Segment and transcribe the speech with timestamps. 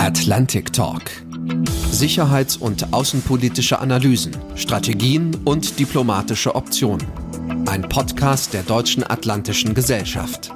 [0.00, 1.02] Atlantic Talk.
[1.90, 7.06] Sicherheits- und außenpolitische Analysen, Strategien und diplomatische Optionen.
[7.66, 10.52] Ein Podcast der Deutschen Atlantischen Gesellschaft.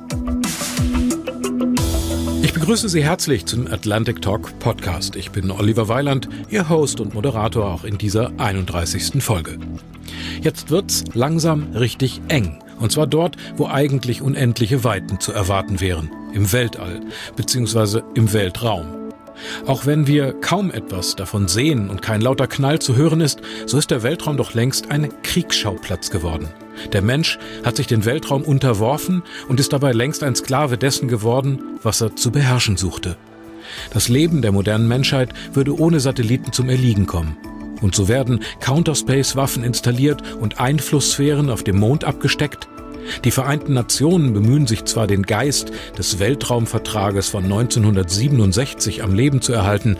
[2.41, 5.15] Ich begrüße Sie herzlich zum Atlantic Talk Podcast.
[5.15, 9.23] Ich bin Oliver Weiland, Ihr Host und Moderator auch in dieser 31.
[9.23, 9.59] Folge.
[10.41, 12.63] Jetzt wird's langsam richtig eng.
[12.81, 16.11] Und zwar dort, wo eigentlich unendliche Weiten zu erwarten wären.
[16.33, 17.03] Im Weltall,
[17.37, 19.04] beziehungsweise im Weltraum.
[19.67, 23.79] Auch wenn wir kaum etwas davon sehen und kein lauter Knall zu hören ist, so
[23.79, 26.49] ist der Weltraum doch längst ein Kriegsschauplatz geworden.
[26.93, 31.79] Der Mensch hat sich den Weltraum unterworfen und ist dabei längst ein Sklave dessen geworden,
[31.83, 33.17] was er zu beherrschen suchte.
[33.93, 37.37] Das Leben der modernen Menschheit würde ohne Satelliten zum Erliegen kommen.
[37.81, 42.69] Und so werden Counterspace-Waffen installiert und Einflusssphären auf dem Mond abgesteckt.
[43.25, 49.53] Die Vereinten Nationen bemühen sich zwar, den Geist des Weltraumvertrages von 1967 am Leben zu
[49.53, 49.97] erhalten,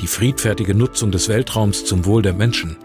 [0.00, 2.76] die friedfertige Nutzung des Weltraums zum Wohl der Menschen.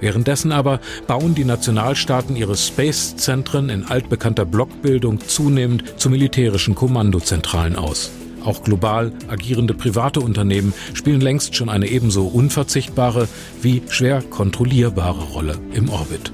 [0.00, 8.10] Währenddessen aber bauen die Nationalstaaten ihre Space-Zentren in altbekannter Blockbildung zunehmend zu militärischen Kommandozentralen aus.
[8.44, 13.28] Auch global agierende private Unternehmen spielen längst schon eine ebenso unverzichtbare
[13.62, 16.30] wie schwer kontrollierbare Rolle im Orbit.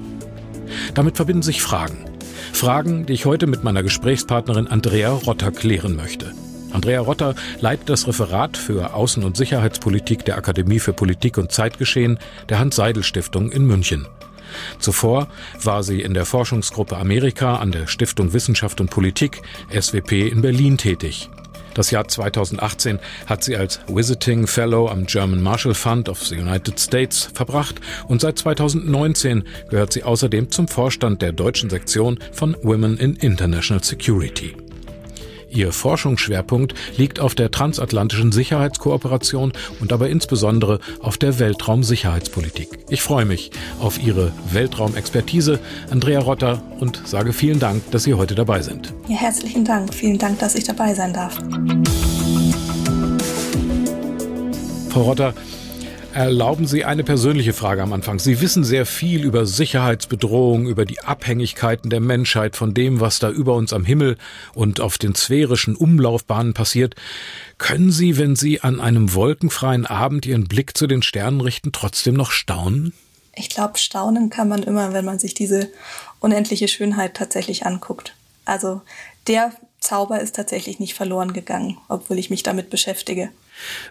[0.93, 2.10] Damit verbinden sich Fragen.
[2.53, 6.33] Fragen, die ich heute mit meiner Gesprächspartnerin Andrea Rotter klären möchte.
[6.73, 12.19] Andrea Rotter leitet das Referat für Außen- und Sicherheitspolitik der Akademie für Politik und Zeitgeschehen
[12.49, 14.07] der Hans-Seidel-Stiftung in München.
[14.79, 15.27] Zuvor
[15.61, 20.77] war sie in der Forschungsgruppe Amerika an der Stiftung Wissenschaft und Politik SWP in Berlin
[20.77, 21.29] tätig.
[21.73, 26.79] Das Jahr 2018 hat sie als Visiting Fellow am German Marshall Fund of the United
[26.79, 27.75] States verbracht
[28.07, 33.83] und seit 2019 gehört sie außerdem zum Vorstand der deutschen Sektion von Women in International
[33.83, 34.55] Security.
[35.51, 42.79] Ihr Forschungsschwerpunkt liegt auf der transatlantischen Sicherheitskooperation und dabei insbesondere auf der Weltraumsicherheitspolitik.
[42.89, 48.33] Ich freue mich auf Ihre Weltraumexpertise, Andrea Rotter, und sage vielen Dank, dass Sie heute
[48.33, 48.93] dabei sind.
[49.07, 49.93] Ja, herzlichen Dank.
[49.93, 51.37] Vielen Dank, dass ich dabei sein darf.
[54.89, 55.33] Frau Rotter,
[56.13, 58.19] Erlauben Sie eine persönliche Frage am Anfang.
[58.19, 63.29] Sie wissen sehr viel über Sicherheitsbedrohungen, über die Abhängigkeiten der Menschheit von dem, was da
[63.29, 64.17] über uns am Himmel
[64.53, 66.95] und auf den sphärischen Umlaufbahnen passiert.
[67.57, 72.15] Können Sie, wenn Sie an einem wolkenfreien Abend Ihren Blick zu den Sternen richten, trotzdem
[72.15, 72.93] noch staunen?
[73.33, 75.69] Ich glaube, staunen kann man immer, wenn man sich diese
[76.19, 78.13] unendliche Schönheit tatsächlich anguckt.
[78.43, 78.81] Also
[79.27, 83.29] der Zauber ist tatsächlich nicht verloren gegangen, obwohl ich mich damit beschäftige.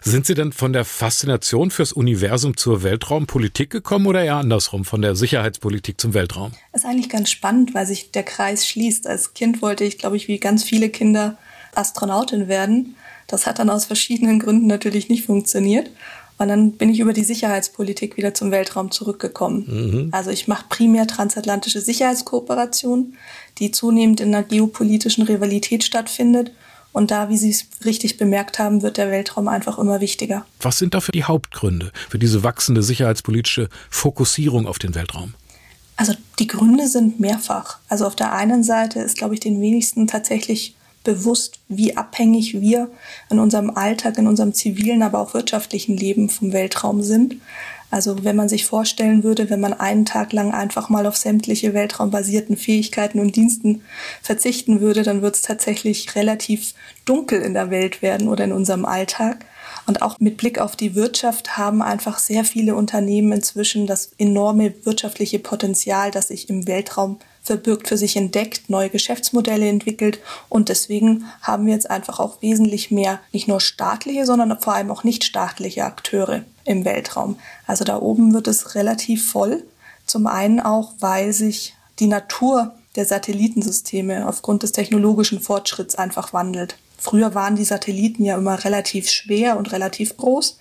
[0.01, 5.01] Sind Sie denn von der Faszination fürs Universum zur Weltraumpolitik gekommen oder eher andersrum, von
[5.01, 6.51] der Sicherheitspolitik zum Weltraum?
[6.71, 9.07] Das ist eigentlich ganz spannend, weil sich der Kreis schließt.
[9.07, 11.37] Als Kind wollte ich, glaube ich, wie ganz viele Kinder
[11.75, 12.95] Astronautin werden.
[13.27, 15.89] Das hat dann aus verschiedenen Gründen natürlich nicht funktioniert.
[16.37, 19.65] Und dann bin ich über die Sicherheitspolitik wieder zum Weltraum zurückgekommen.
[19.67, 20.09] Mhm.
[20.11, 23.13] Also ich mache primär transatlantische Sicherheitskooperation,
[23.59, 26.51] die zunehmend in einer geopolitischen Rivalität stattfindet
[26.93, 30.45] und da, wie Sie es richtig bemerkt haben, wird der Weltraum einfach immer wichtiger.
[30.59, 35.33] Was sind dafür die Hauptgründe für diese wachsende sicherheitspolitische Fokussierung auf den Weltraum?
[35.95, 37.77] Also die Gründe sind mehrfach.
[37.87, 42.89] Also auf der einen Seite ist, glaube ich, den wenigsten tatsächlich bewusst, wie abhängig wir
[43.29, 47.35] in unserem Alltag, in unserem zivilen, aber auch wirtschaftlichen Leben vom Weltraum sind.
[47.91, 51.73] Also wenn man sich vorstellen würde, wenn man einen Tag lang einfach mal auf sämtliche
[51.73, 53.81] weltraumbasierten Fähigkeiten und Diensten
[54.21, 56.73] verzichten würde, dann wird es tatsächlich relativ
[57.03, 59.45] dunkel in der Welt werden oder in unserem Alltag.
[59.87, 64.73] Und auch mit Blick auf die Wirtschaft haben einfach sehr viele Unternehmen inzwischen das enorme
[64.85, 70.19] wirtschaftliche Potenzial, das sich im Weltraum verbirgt, für sich entdeckt, neue Geschäftsmodelle entwickelt.
[70.49, 74.91] Und deswegen haben wir jetzt einfach auch wesentlich mehr, nicht nur staatliche, sondern vor allem
[74.91, 77.37] auch nicht staatliche Akteure im Weltraum.
[77.67, 79.63] Also da oben wird es relativ voll.
[80.05, 86.75] Zum einen auch, weil sich die Natur der Satellitensysteme aufgrund des technologischen Fortschritts einfach wandelt.
[87.03, 90.59] Früher waren die Satelliten ja immer relativ schwer und relativ groß.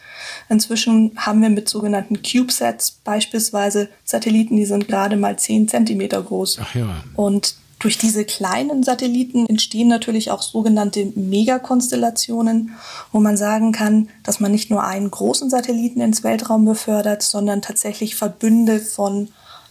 [0.49, 6.61] Inzwischen haben wir mit sogenannten CubeSats beispielsweise Satelliten, die sind gerade mal 10 Zentimeter groß.
[6.63, 7.05] Ach ja.
[7.15, 12.75] Und durch diese kleinen Satelliten entstehen natürlich auch sogenannte Megakonstellationen,
[13.13, 17.61] wo man sagen kann, dass man nicht nur einen großen Satelliten ins Weltraum befördert, sondern
[17.61, 19.29] tatsächlich Verbünde von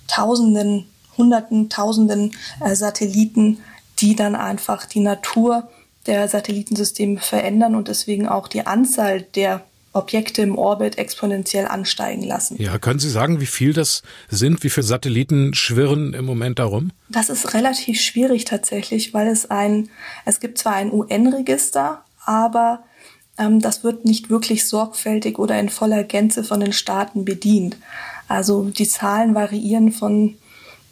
[0.08, 0.86] Tausenden,
[1.18, 3.58] Hunderten, Tausenden äh, Satelliten,
[3.98, 5.68] die dann einfach die Natur
[6.10, 9.64] der Satellitensysteme verändern und deswegen auch die Anzahl der
[9.94, 12.62] Objekte im Orbit exponentiell ansteigen lassen.
[12.62, 14.64] Ja, können Sie sagen, wie viel das sind?
[14.64, 16.92] Wie viele Satelliten schwirren im Moment darum?
[17.10, 19.90] Das ist relativ schwierig tatsächlich, weil es ein,
[20.26, 22.84] es gibt zwar ein UN-Register, aber
[23.38, 27.78] ähm, das wird nicht wirklich sorgfältig oder in voller Gänze von den Staaten bedient.
[28.28, 30.38] Also die Zahlen variieren von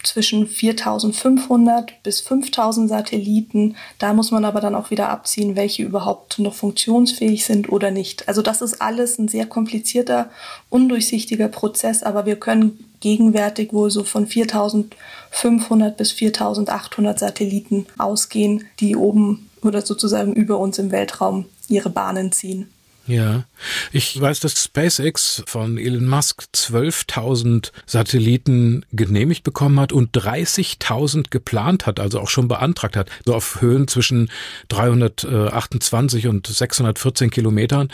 [0.03, 3.75] zwischen 4500 bis 5000 Satelliten.
[3.99, 8.27] Da muss man aber dann auch wieder abziehen, welche überhaupt noch funktionsfähig sind oder nicht.
[8.27, 10.29] Also das ist alles ein sehr komplizierter,
[10.69, 18.95] undurchsichtiger Prozess, aber wir können gegenwärtig wohl so von 4500 bis 4800 Satelliten ausgehen, die
[18.95, 22.67] oben oder sozusagen über uns im Weltraum ihre Bahnen ziehen.
[23.07, 23.45] Ja,
[23.93, 31.85] ich weiß, dass SpaceX von Elon Musk 12.000 Satelliten genehmigt bekommen hat und 30.000 geplant
[31.85, 34.29] hat, also auch schon beantragt hat, so auf Höhen zwischen
[34.67, 37.87] 328 und 614 Kilometern,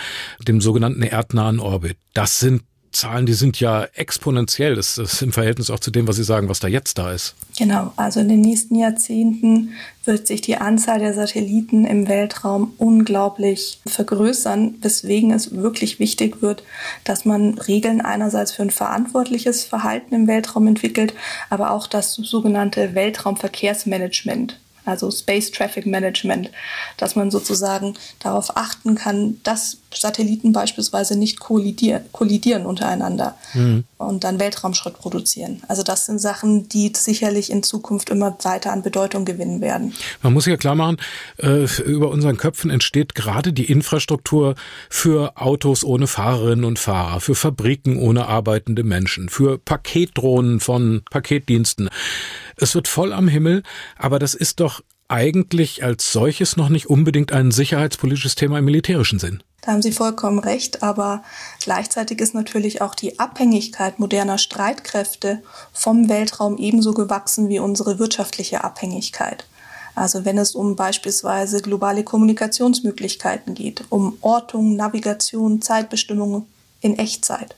[0.48, 1.98] dem sogenannten erdnahen Orbit.
[2.14, 2.64] Das sind
[2.94, 4.76] Zahlen, die sind ja exponentiell.
[4.76, 7.36] Das ist im Verhältnis auch zu dem, was Sie sagen, was da jetzt da ist.
[7.58, 9.74] Genau, also in den nächsten Jahrzehnten
[10.06, 16.64] wird sich die Anzahl der Satelliten im Weltraum unglaublich vergrößern, weswegen es wirklich wichtig wird,
[17.04, 21.14] dass man Regeln einerseits für ein verantwortliches Verhalten im Weltraum entwickelt,
[21.50, 26.52] aber auch das sogenannte Weltraumverkehrsmanagement also Space Traffic Management,
[26.98, 33.84] dass man sozusagen darauf achten kann, dass Satelliten beispielsweise nicht kollidieren, kollidieren untereinander mhm.
[33.98, 35.62] und dann Weltraumschrott produzieren.
[35.68, 39.94] Also das sind Sachen, die sicherlich in Zukunft immer weiter an Bedeutung gewinnen werden.
[40.22, 40.98] Man muss ja klar machen,
[41.38, 44.56] äh, über unseren Köpfen entsteht gerade die Infrastruktur
[44.90, 51.90] für Autos ohne Fahrerinnen und Fahrer, für Fabriken ohne arbeitende Menschen, für Paketdrohnen von Paketdiensten.
[52.58, 53.64] Es wird voll am Himmel,
[53.98, 59.20] aber das ist doch eigentlich als solches noch nicht unbedingt ein sicherheitspolitisches Thema im militärischen
[59.20, 59.44] Sinn.
[59.62, 61.24] Da haben Sie vollkommen recht, aber
[61.62, 65.42] gleichzeitig ist natürlich auch die Abhängigkeit moderner Streitkräfte
[65.72, 69.46] vom Weltraum ebenso gewachsen wie unsere wirtschaftliche Abhängigkeit.
[69.96, 76.48] Also wenn es um beispielsweise globale Kommunikationsmöglichkeiten geht, um Ortung, Navigation, Zeitbestimmung
[76.82, 77.56] in Echtzeit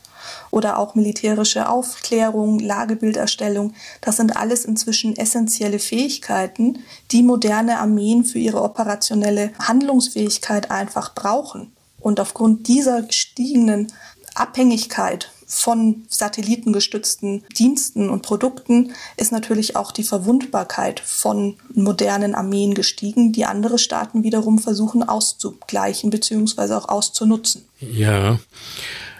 [0.52, 3.74] oder auch militärische Aufklärung, Lagebilderstellung.
[4.02, 6.80] Das sind alles inzwischen essentielle Fähigkeiten,
[7.12, 11.72] die moderne Armeen für ihre operationelle Handlungsfähigkeit einfach brauchen.
[12.00, 13.92] Und aufgrund dieser gestiegenen
[14.36, 23.32] Abhängigkeit von satellitengestützten Diensten und Produkten ist natürlich auch die Verwundbarkeit von modernen Armeen gestiegen,
[23.32, 26.74] die andere Staaten wiederum versuchen auszugleichen bzw.
[26.74, 27.66] auch auszunutzen.
[27.80, 28.40] Ja.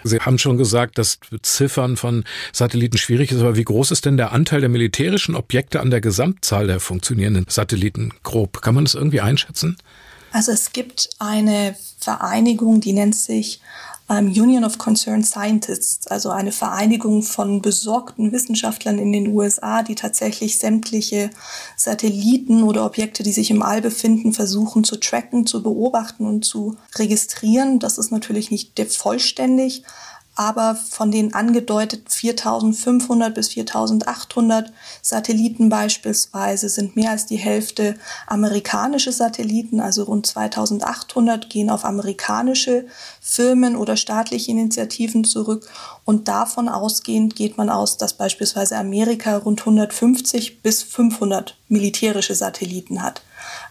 [0.04, 4.16] Sie haben schon gesagt, dass Beziffern von Satelliten schwierig ist, aber wie groß ist denn
[4.16, 8.62] der Anteil der militärischen Objekte an der Gesamtzahl der funktionierenden Satelliten grob?
[8.62, 9.76] Kann man das irgendwie einschätzen?
[10.32, 13.60] Also es gibt eine Vereinigung, die nennt sich
[14.08, 19.94] ähm, Union of Concerned Scientists, also eine Vereinigung von besorgten Wissenschaftlern in den USA, die
[19.94, 21.30] tatsächlich sämtliche
[21.76, 26.76] Satelliten oder Objekte, die sich im All befinden, versuchen zu tracken, zu beobachten und zu
[26.96, 27.78] registrieren.
[27.78, 29.82] Das ist natürlich nicht vollständig,
[30.36, 37.96] aber von den angedeutet 4500 bis 4800 Satelliten beispielsweise sind mehr als die Hälfte
[38.26, 42.84] amerikanische Satelliten, also rund 2800 gehen auf amerikanische
[43.20, 45.68] Firmen oder staatliche Initiativen zurück
[46.04, 53.02] und davon ausgehend geht man aus, dass beispielsweise Amerika rund 150 bis 500 militärische Satelliten
[53.02, 53.22] hat.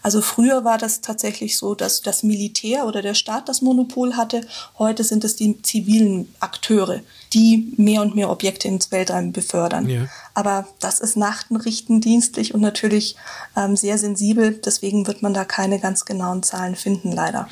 [0.05, 4.41] Also früher war das tatsächlich so, dass das Militär oder der Staat das Monopol hatte.
[4.77, 7.01] Heute sind es die zivilen Akteure,
[7.33, 9.89] die mehr und mehr Objekte ins Weltraum befördern.
[9.89, 10.07] Ja.
[10.35, 13.15] Aber das ist nachrichtendienstlich und natürlich
[13.57, 14.61] ähm, sehr sensibel.
[14.63, 17.49] Deswegen wird man da keine ganz genauen Zahlen finden, leider.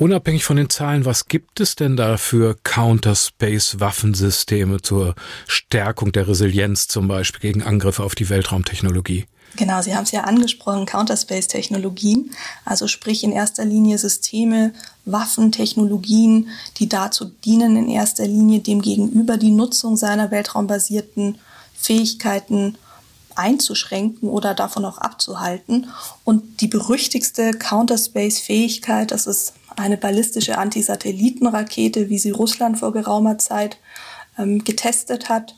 [0.00, 5.14] Unabhängig von den Zahlen, was gibt es denn da für Counterspace-Waffensysteme zur
[5.46, 9.26] Stärkung der Resilienz zum Beispiel gegen Angriffe auf die Weltraumtechnologie?
[9.56, 12.30] Genau, Sie haben es ja angesprochen, Counterspace-Technologien,
[12.64, 14.72] also sprich in erster Linie Systeme,
[15.04, 21.38] Waffen, Technologien, die dazu dienen, in erster Linie dem Gegenüber die Nutzung seiner weltraumbasierten
[21.74, 22.76] Fähigkeiten
[23.34, 25.88] einzuschränken oder davon auch abzuhalten.
[26.24, 33.78] Und die berüchtigste Counterspace-Fähigkeit, das ist eine ballistische Antisatellitenrakete, wie sie Russland vor geraumer Zeit
[34.38, 35.54] ähm, getestet hat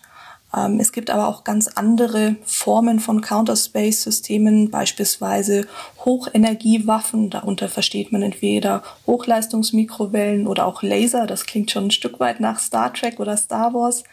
[0.78, 5.66] es gibt aber auch ganz andere Formen von Counterspace-Systemen, beispielsweise
[6.04, 7.30] Hochenergiewaffen.
[7.30, 11.26] Darunter versteht man entweder Hochleistungsmikrowellen oder auch Laser.
[11.26, 14.04] Das klingt schon ein Stück weit nach Star Trek oder Star Wars.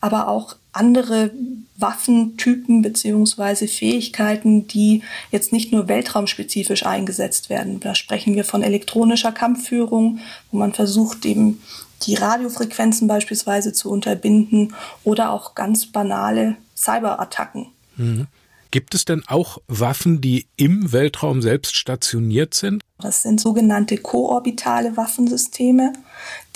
[0.00, 1.30] Aber auch andere
[1.76, 7.80] Waffentypen beziehungsweise Fähigkeiten, die jetzt nicht nur weltraumspezifisch eingesetzt werden.
[7.80, 10.20] Da sprechen wir von elektronischer Kampfführung,
[10.50, 11.60] wo man versucht, eben
[12.06, 17.68] die Radiofrequenzen beispielsweise zu unterbinden oder auch ganz banale Cyberattacken.
[17.96, 18.26] Mhm.
[18.72, 22.82] Gibt es denn auch Waffen, die im Weltraum selbst stationiert sind?
[22.98, 25.92] Das sind sogenannte koorbitale Waffensysteme,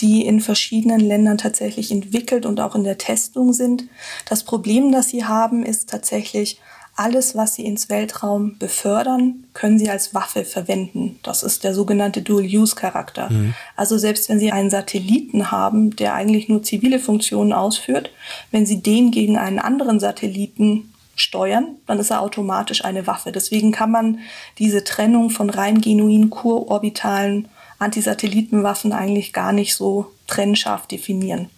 [0.01, 3.85] die in verschiedenen Ländern tatsächlich entwickelt und auch in der Testung sind.
[4.27, 6.59] Das Problem, das sie haben, ist tatsächlich,
[6.97, 11.19] alles, was sie ins Weltraum befördern, können sie als Waffe verwenden.
[11.23, 13.31] Das ist der sogenannte Dual-Use-Charakter.
[13.31, 13.55] Mhm.
[13.77, 18.11] Also selbst wenn sie einen Satelliten haben, der eigentlich nur zivile Funktionen ausführt,
[18.51, 23.31] wenn sie den gegen einen anderen Satelliten steuern, dann ist er automatisch eine Waffe.
[23.31, 24.21] Deswegen kann man
[24.59, 27.49] diese Trennung von rein genuin kurorbitalen
[27.79, 31.51] Antisatellitenwaffen eigentlich gar nicht so trennscharf definieren.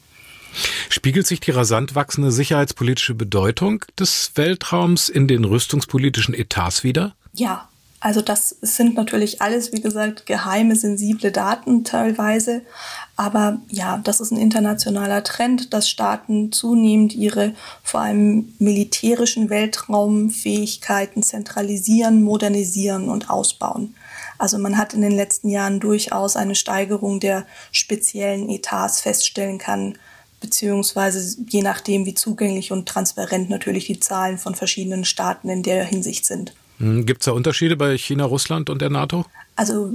[0.88, 7.14] Spiegelt sich die rasant wachsende sicherheitspolitische Bedeutung des Weltraums in den rüstungspolitischen Etats wider?
[7.35, 7.69] Ja,
[8.00, 12.62] also das sind natürlich alles, wie gesagt, geheime, sensible Daten teilweise.
[13.17, 21.25] Aber ja, das ist ein internationaler Trend, dass Staaten zunehmend ihre vor allem militärischen Weltraumfähigkeiten
[21.25, 23.95] zentralisieren, modernisieren und ausbauen.
[24.38, 29.99] Also man hat in den letzten Jahren durchaus eine Steigerung der speziellen Etats feststellen kann,
[30.40, 35.85] beziehungsweise je nachdem, wie zugänglich und transparent natürlich die Zahlen von verschiedenen Staaten in der
[35.85, 36.54] Hinsicht sind.
[36.78, 39.25] Hm, Gibt es da Unterschiede bei China, Russland und der NATO?
[39.57, 39.92] Also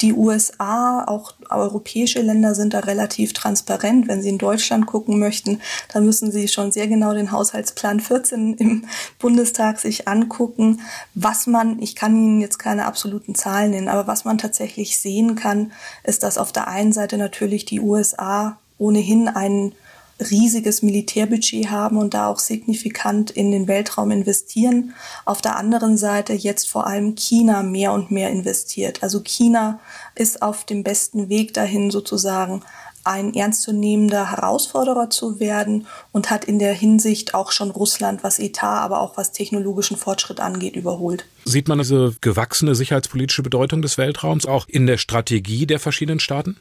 [0.00, 4.06] die USA, auch europäische Länder sind da relativ transparent.
[4.06, 5.60] Wenn Sie in Deutschland gucken möchten,
[5.92, 8.84] dann müssen Sie schon sehr genau den Haushaltsplan 14 im
[9.18, 10.82] Bundestag sich angucken.
[11.14, 15.34] Was man, ich kann Ihnen jetzt keine absoluten Zahlen nennen, aber was man tatsächlich sehen
[15.34, 15.72] kann,
[16.04, 19.74] ist, dass auf der einen Seite natürlich die USA ohnehin einen
[20.20, 24.94] riesiges Militärbudget haben und da auch signifikant in den Weltraum investieren.
[25.24, 29.02] Auf der anderen Seite jetzt vor allem China mehr und mehr investiert.
[29.02, 29.78] Also China
[30.14, 32.62] ist auf dem besten Weg dahin sozusagen
[33.04, 38.82] ein ernstzunehmender Herausforderer zu werden und hat in der Hinsicht auch schon Russland, was Etat,
[38.82, 41.24] aber auch was technologischen Fortschritt angeht, überholt.
[41.46, 46.58] Sieht man diese gewachsene sicherheitspolitische Bedeutung des Weltraums auch in der Strategie der verschiedenen Staaten?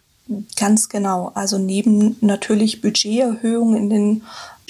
[0.58, 1.32] Ganz genau.
[1.36, 4.24] Also neben natürlich Budgeterhöhungen in den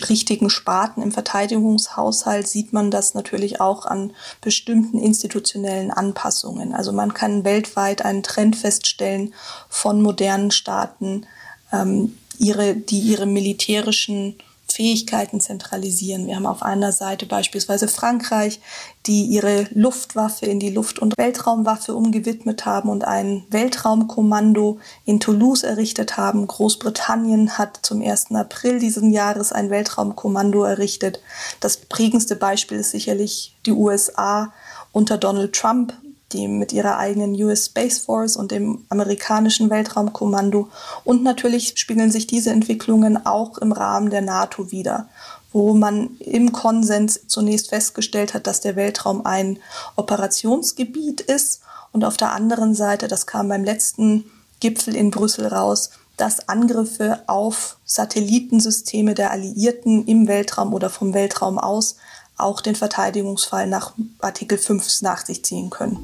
[0.10, 6.74] richtigen Sparten im Verteidigungshaushalt sieht man das natürlich auch an bestimmten institutionellen Anpassungen.
[6.74, 9.34] Also man kann weltweit einen Trend feststellen
[9.70, 11.26] von modernen Staaten,
[11.74, 14.36] ähm, ihre, die ihre militärischen
[14.78, 16.28] Fähigkeiten zentralisieren.
[16.28, 18.60] Wir haben auf einer Seite beispielsweise Frankreich,
[19.08, 25.64] die ihre Luftwaffe in die Luft- und Weltraumwaffe umgewidmet haben und ein Weltraumkommando in Toulouse
[25.64, 26.46] errichtet haben.
[26.46, 28.36] Großbritannien hat zum 1.
[28.36, 31.22] April diesen Jahres ein Weltraumkommando errichtet.
[31.60, 34.54] Das prägendste Beispiel ist sicherlich die USA
[34.92, 35.94] unter Donald Trump,
[36.34, 40.70] die mit ihrer eigenen US Space Force und dem amerikanischen Weltraumkommando.
[41.04, 45.08] Und natürlich spiegeln sich diese Entwicklungen auch im Rahmen der NATO wieder,
[45.54, 49.60] wo man im Konsens zunächst festgestellt hat, dass der Weltraum ein
[49.96, 54.26] Operationsgebiet ist und auf der anderen Seite, das kam beim letzten
[54.60, 61.60] Gipfel in Brüssel raus, dass Angriffe auf Satellitensysteme der Alliierten im Weltraum oder vom Weltraum
[61.60, 61.96] aus
[62.38, 65.98] auch den Verteidigungsfall nach Artikel 5 nach sich ziehen können.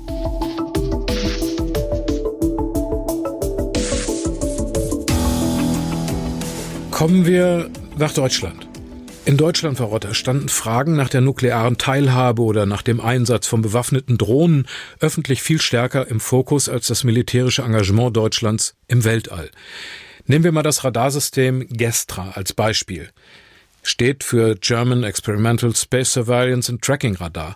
[6.92, 8.68] Kommen wir nach Deutschland.
[9.26, 13.62] In Deutschland, Frau Rotter, standen Fragen nach der nuklearen Teilhabe oder nach dem Einsatz von
[13.62, 14.68] bewaffneten Drohnen
[15.00, 19.50] öffentlich viel stärker im Fokus als das militärische Engagement Deutschlands im Weltall.
[20.26, 23.10] Nehmen wir mal das Radarsystem Gestra als Beispiel
[23.84, 27.56] steht für German Experimental Space Surveillance and Tracking Radar.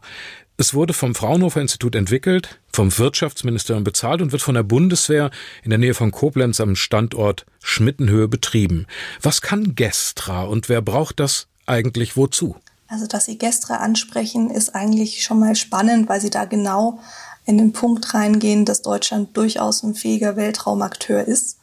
[0.59, 5.29] Es wurde vom Fraunhofer Institut entwickelt, vom Wirtschaftsministerium bezahlt und wird von der Bundeswehr
[5.63, 8.87] in der Nähe von Koblenz am Standort Schmittenhöhe betrieben.
[9.21, 12.55] Was kann Gestra und wer braucht das eigentlich wozu?
[12.87, 16.99] Also, dass Sie Gestra ansprechen, ist eigentlich schon mal spannend, weil Sie da genau
[17.45, 21.57] in den Punkt reingehen, dass Deutschland durchaus ein fähiger Weltraumakteur ist.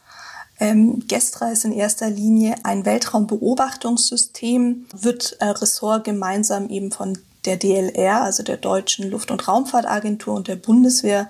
[0.59, 7.57] Ähm, Gestra ist in erster Linie ein Weltraumbeobachtungssystem, wird äh, Ressort gemeinsam eben von der
[7.57, 11.29] DLR, also der Deutschen Luft- und Raumfahrtagentur und der Bundeswehr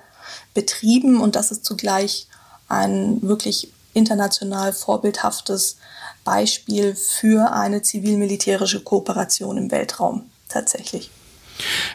[0.54, 2.28] betrieben und das ist zugleich
[2.68, 5.78] ein wirklich international vorbildhaftes
[6.24, 11.12] Beispiel für eine zivil-militärische Kooperation im Weltraum tatsächlich.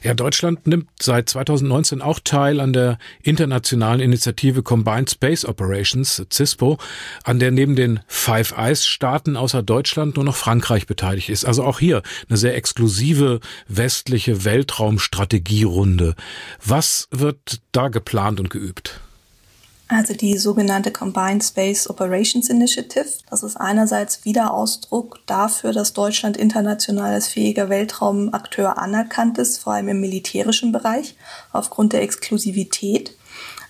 [0.02, 6.79] Ja, Deutschland nimmt seit 2019 auch teil an der internationalen Initiative Combined Space Operations, CISPO,
[7.25, 11.45] an der neben den Five Eyes Staaten außer Deutschland nur noch Frankreich beteiligt ist.
[11.45, 16.14] Also auch hier eine sehr exklusive westliche Weltraumstrategierunde.
[16.64, 19.00] Was wird da geplant und geübt?
[19.92, 23.09] Also die sogenannte Combined Space Operations Initiative.
[23.28, 29.73] Das ist einerseits wieder Ausdruck dafür, dass Deutschland international als fähiger Weltraumakteur anerkannt ist, vor
[29.73, 31.16] allem im militärischen Bereich,
[31.52, 33.16] aufgrund der Exklusivität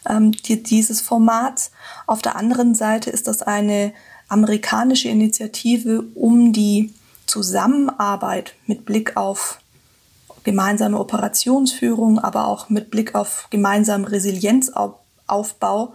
[0.07, 1.71] ähm, dieses Formats.
[2.07, 3.95] Auf der anderen Seite ist das eine
[4.29, 6.93] amerikanische Initiative, um die
[7.25, 9.59] Zusammenarbeit mit Blick auf
[10.45, 15.95] gemeinsame Operationsführung, aber auch mit Blick auf gemeinsamen Resilienzaufbau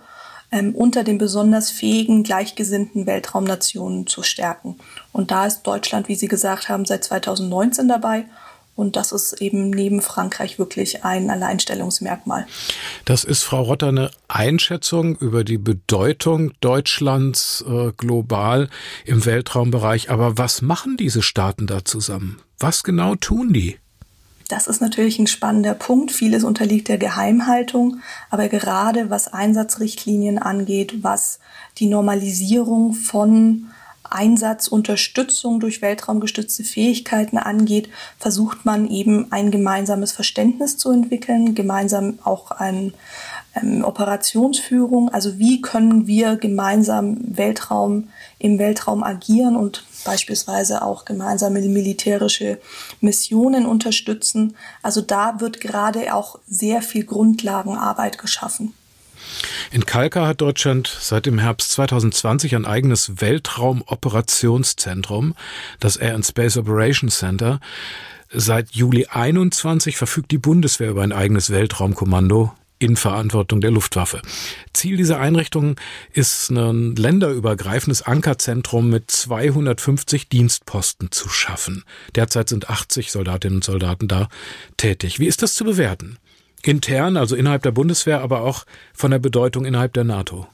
[0.52, 4.78] ähm, unter den besonders fähigen, gleichgesinnten Weltraumnationen zu stärken.
[5.12, 8.26] Und da ist Deutschland, wie Sie gesagt haben, seit 2019 dabei.
[8.76, 12.46] Und das ist eben neben Frankreich wirklich ein Alleinstellungsmerkmal.
[13.06, 18.70] Das ist, Frau Rotter, eine Einschätzung über die Bedeutung Deutschlands äh, global
[19.06, 20.10] im Weltraumbereich.
[20.10, 22.42] Aber was machen diese Staaten da zusammen?
[22.60, 23.78] Was genau tun die?
[24.48, 26.12] Das ist natürlich ein spannender Punkt.
[26.12, 31.40] Vieles unterliegt der Geheimhaltung, aber gerade was Einsatzrichtlinien angeht, was
[31.78, 33.68] die Normalisierung von
[34.04, 42.52] Einsatzunterstützung durch weltraumgestützte Fähigkeiten angeht, versucht man eben ein gemeinsames Verständnis zu entwickeln, gemeinsam auch
[42.52, 42.94] ein
[43.56, 45.10] ähm, Operationsführung.
[45.10, 52.60] Also wie können wir gemeinsam Weltraum im Weltraum agieren und beispielsweise auch gemeinsame militärische
[53.02, 54.56] Missionen unterstützen.
[54.82, 58.74] Also da wird gerade auch sehr viel Grundlagenarbeit geschaffen.
[59.72, 65.36] In Kalka hat Deutschland seit dem Herbst 2020 ein eigenes Weltraumoperationszentrum,
[65.80, 67.60] das Air and Space Operations Center.
[68.32, 74.22] Seit Juli 21 verfügt die Bundeswehr über ein eigenes Weltraumkommando in Verantwortung der Luftwaffe.
[74.74, 75.76] Ziel dieser Einrichtung
[76.14, 81.84] ist ein länderübergreifendes Ankerzentrum mit 250 Dienstposten zu schaffen.
[82.16, 84.28] Derzeit sind 80 Soldatinnen und Soldaten da
[84.78, 85.20] tätig.
[85.20, 86.18] Wie ist das zu bewerten?
[86.64, 90.48] Intern, also innerhalb der Bundeswehr, aber auch von der Bedeutung innerhalb der NATO?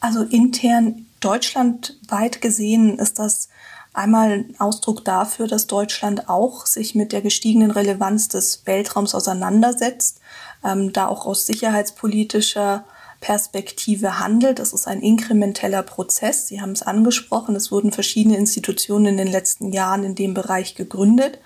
[0.00, 3.48] Also intern deutschlandweit gesehen ist das
[3.92, 10.19] einmal ein Ausdruck dafür, dass Deutschland auch sich mit der gestiegenen Relevanz des Weltraums auseinandersetzt
[10.64, 12.84] ähm, da auch aus sicherheitspolitischer
[13.20, 14.58] Perspektive handelt.
[14.58, 16.48] Das ist ein inkrementeller Prozess.
[16.48, 17.54] Sie haben es angesprochen.
[17.54, 21.38] Es wurden verschiedene Institutionen in den letzten Jahren in dem Bereich gegründet.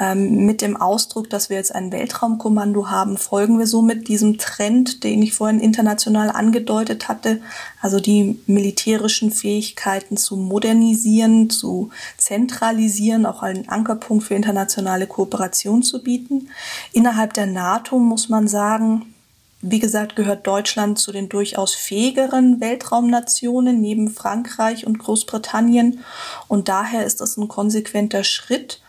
[0.00, 5.04] Ähm, mit dem Ausdruck, dass wir jetzt ein Weltraumkommando haben, folgen wir somit diesem Trend,
[5.04, 7.42] den ich vorhin international angedeutet hatte,
[7.82, 16.02] also die militärischen Fähigkeiten zu modernisieren, zu zentralisieren, auch einen Ankerpunkt für internationale Kooperation zu
[16.02, 16.48] bieten.
[16.92, 19.14] Innerhalb der NATO muss man sagen,
[19.60, 26.00] wie gesagt, gehört Deutschland zu den durchaus fähigeren Weltraumnationen neben Frankreich und Großbritannien.
[26.48, 28.80] Und daher ist das ein konsequenter Schritt,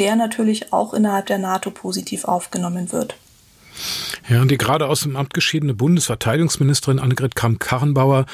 [0.00, 3.14] der natürlich auch innerhalb der NATO positiv aufgenommen wird.
[4.28, 8.26] Ja, und die gerade aus dem Amt geschiedene Bundesverteidigungsministerin Annegret Kramp-Karrenbauer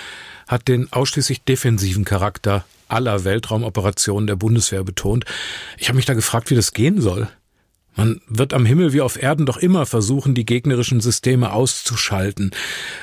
[0.48, 5.24] hat den ausschließlich defensiven Charakter aller Weltraumoperationen der Bundeswehr betont.
[5.76, 7.28] Ich habe mich da gefragt, wie das gehen soll.
[7.96, 12.50] Man wird am Himmel wie auf Erden doch immer versuchen, die gegnerischen Systeme auszuschalten.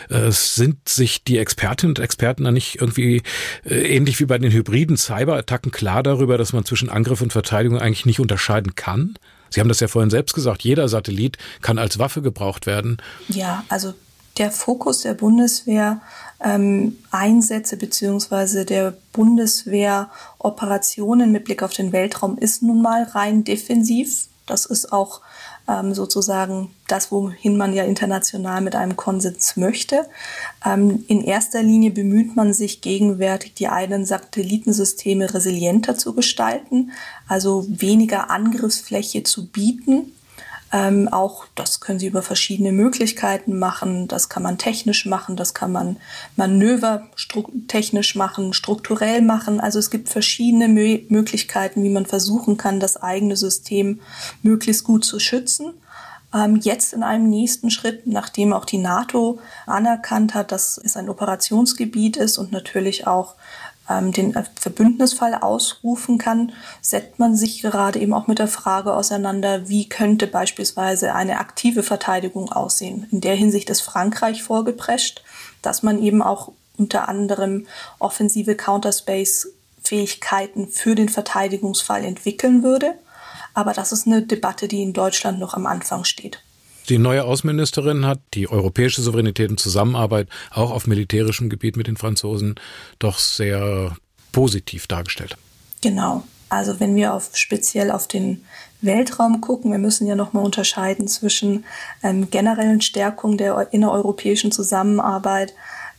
[0.08, 3.24] Es sind sich die Expertinnen und Experten da nicht irgendwie
[3.66, 7.80] äh, ähnlich wie bei den hybriden Cyberattacken klar darüber, dass man zwischen Angriff und Verteidigung
[7.80, 9.16] eigentlich nicht unterscheiden kann?
[9.50, 12.98] Sie haben das ja vorhin selbst gesagt, jeder Satellit kann als Waffe gebraucht werden.
[13.28, 13.94] Ja, also
[14.38, 16.02] der Fokus der Bundeswehr
[16.44, 23.44] ähm, Einsätze beziehungsweise der Bundeswehr Operationen mit Blick auf den Weltraum ist nun mal rein
[23.44, 24.28] defensiv.
[24.46, 25.22] Das ist auch
[25.68, 30.06] ähm, sozusagen das, wohin man ja international mit einem Konsens möchte.
[30.66, 36.92] Ähm, in erster Linie bemüht man sich gegenwärtig, die eigenen Satellitensysteme resilienter zu gestalten,
[37.28, 40.12] also weniger Angriffsfläche zu bieten
[40.74, 44.08] ähm, auch das können Sie über verschiedene Möglichkeiten machen.
[44.08, 45.98] Das kann man technisch machen, das kann man
[46.36, 47.08] Manöver
[47.68, 49.60] technisch machen, strukturell machen.
[49.60, 54.02] Also es gibt verschiedene Mö Möglichkeiten, wie man versuchen kann, das eigene System
[54.42, 55.74] möglichst gut zu schützen.
[56.34, 61.08] Ähm, jetzt in einem nächsten Schritt, nachdem auch die NATO anerkannt hat, dass es ein
[61.08, 63.36] Operationsgebiet ist und natürlich auch
[63.90, 69.90] den Verbündnisfall ausrufen kann, setzt man sich gerade eben auch mit der Frage auseinander, wie
[69.90, 73.08] könnte beispielsweise eine aktive Verteidigung aussehen.
[73.12, 75.22] In der Hinsicht ist Frankreich vorgeprescht,
[75.62, 77.68] dass man eben auch unter anderem
[78.00, 82.94] offensive Counterspace-Fähigkeiten für den Verteidigungsfall entwickeln würde.
[83.54, 86.42] Aber das ist eine Debatte, die in Deutschland noch am Anfang steht.
[86.90, 91.98] Die neue Außenministerin hat die europäische Souveränität und Zusammenarbeit auch auf militärischem Gebiet mit den
[91.98, 92.56] Franzosen
[93.00, 93.96] doch sehr
[94.32, 95.38] positiv dargestellt.
[95.82, 96.24] Genau.
[96.50, 98.44] Also wenn wir auf, speziell auf den
[98.82, 101.66] Weltraum gucken, wir müssen ja nochmal unterscheiden zwischen
[102.04, 105.54] ähm, generellen Stärkung der innereuropäischen Zusammenarbeit,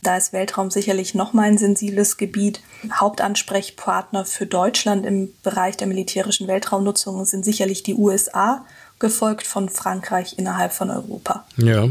[0.05, 2.61] Da ist Weltraum sicherlich nochmal ein sensibles Gebiet.
[2.93, 8.65] Hauptansprechpartner für Deutschland im Bereich der militärischen Weltraumnutzung sind sicherlich die USA
[8.99, 11.45] gefolgt von Frankreich innerhalb von Europa.
[11.57, 11.89] Ja.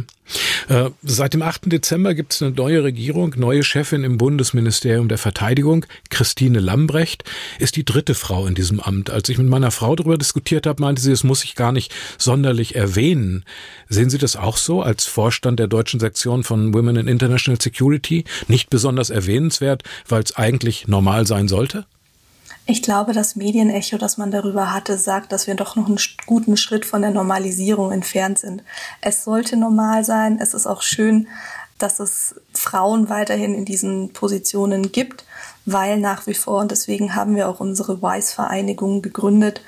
[0.68, 1.70] Äh, seit dem 8.
[1.70, 5.84] Dezember gibt es eine neue Regierung, neue Chefin im Bundesministerium der Verteidigung.
[6.08, 7.24] Christine Lambrecht
[7.58, 9.10] ist die dritte Frau in diesem Amt.
[9.10, 11.94] Als ich mit meiner Frau darüber diskutiert habe, meinte sie, es muss ich gar nicht
[12.16, 13.44] sonderlich erwähnen.
[13.90, 18.24] Sehen Sie das auch so als Vorstand der deutschen Sektion von Women in International Security?
[18.48, 21.84] Nicht besonders erwähnenswert, weil es eigentlich normal sein sollte?
[22.66, 26.56] Ich glaube, das Medienecho, das man darüber hatte, sagt, dass wir doch noch einen guten
[26.56, 28.62] Schritt von der Normalisierung entfernt sind.
[29.02, 30.38] Es sollte normal sein.
[30.40, 31.28] Es ist auch schön,
[31.78, 35.24] dass es Frauen weiterhin in diesen Positionen gibt,
[35.66, 39.60] weil nach wie vor, und deswegen haben wir auch unsere WISE-Vereinigung gegründet,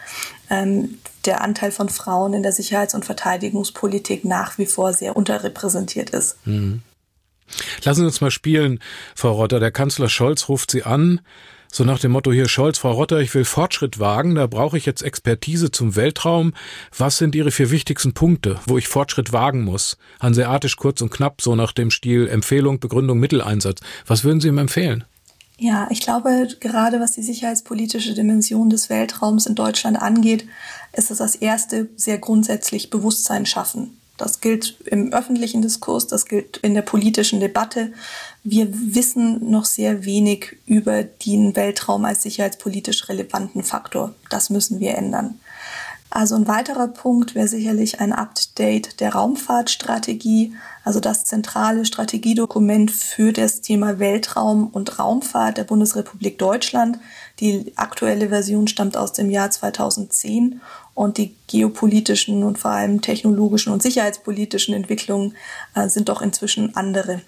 [0.49, 6.11] ähm, der Anteil von Frauen in der Sicherheits- und Verteidigungspolitik nach wie vor sehr unterrepräsentiert
[6.11, 6.37] ist.
[6.47, 6.83] Mhm.
[7.85, 8.81] Lassen Sie uns mal spielen,
[9.15, 9.61] Frau Rotter.
[9.61, 11.21] Der Kanzler Scholz ruft Sie an
[11.71, 14.87] so nach dem Motto hier Scholz, Frau Rotter, ich will Fortschritt wagen, da brauche ich
[14.87, 16.55] jetzt Expertise zum Weltraum.
[16.97, 19.97] Was sind Ihre vier wichtigsten Punkte, wo ich Fortschritt wagen muss?
[20.21, 23.81] Hanseatisch kurz und knapp, so nach dem Stil Empfehlung, Begründung, Mitteleinsatz.
[24.07, 25.05] Was würden Sie ihm empfehlen?
[25.59, 30.47] Ja, ich glaube, gerade was die sicherheitspolitische Dimension des Weltraums in Deutschland angeht,
[30.93, 33.97] ist es das erste sehr grundsätzlich Bewusstsein schaffen.
[34.17, 37.93] Das gilt im öffentlichen Diskurs, das gilt in der politischen Debatte.
[38.45, 44.15] Wir wissen noch sehr wenig über den Weltraum als sicherheitspolitisch relevanten Faktor.
[44.31, 45.39] Das müssen wir ändern.
[46.09, 53.33] Also ein weiterer Punkt wäre sicherlich ein Update der Raumfahrtstrategie, also das zentrale Strategiedokument für
[53.33, 56.99] das Thema Weltraum und Raumfahrt der Bundesrepublik Deutschland.
[57.41, 60.61] Die aktuelle Version stammt aus dem Jahr 2010
[60.97, 65.37] und die geopolitischen und vor allem technologischen und sicherheitspolitischen Entwicklungen
[65.75, 67.21] äh, sind doch inzwischen andere.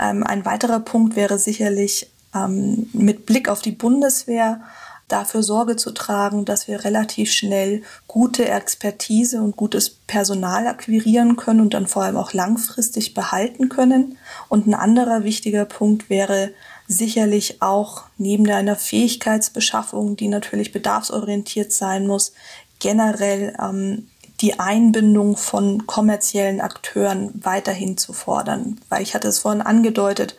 [0.00, 4.62] Ähm, ein weiterer Punkt wäre sicherlich ähm, mit Blick auf die Bundeswehr
[5.06, 11.60] dafür Sorge zu tragen, dass wir relativ schnell gute Expertise und gutes Personal akquirieren können
[11.60, 14.16] und dann vor allem auch langfristig behalten können.
[14.48, 16.52] Und ein anderer wichtiger Punkt wäre
[16.86, 22.32] sicherlich auch neben einer Fähigkeitsbeschaffung, die natürlich bedarfsorientiert sein muss,
[22.78, 24.08] generell ähm,
[24.40, 28.80] die Einbindung von kommerziellen Akteuren weiterhin zu fordern.
[28.88, 30.36] Weil ich hatte es vorhin angedeutet,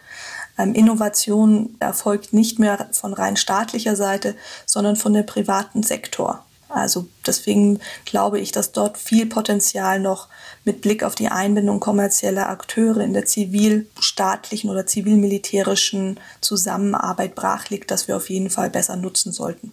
[0.57, 6.45] ähm, Innovation erfolgt nicht mehr von rein staatlicher Seite, sondern von dem privaten Sektor.
[6.69, 10.27] Also deswegen glaube ich, dass dort viel Potenzial noch
[10.65, 17.89] mit Blick auf die Einbindung kommerzieller Akteure in der zivilstaatlichen oder zivilmilitärischen Zusammenarbeit brach liegt,
[17.89, 19.71] dass wir auf jeden Fall besser nutzen sollten.